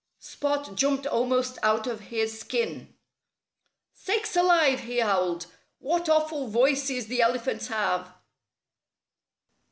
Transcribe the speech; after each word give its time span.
Spot 0.17 0.73
jumped 0.73 1.05
almost 1.05 1.59
out 1.61 1.85
of 1.85 1.99
his 2.09 2.39
skin. 2.39 2.95
"Sakes 3.93 4.35
alive!" 4.35 4.79
he 4.79 4.97
howled. 4.97 5.45
"What 5.77 6.09
awful 6.09 6.47
voices 6.47 7.05
the 7.05 7.21
elephants 7.21 7.67
have!" 7.67 8.11